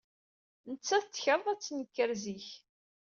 [0.69, 2.47] Nettat tekṛed ad d-tenker zik.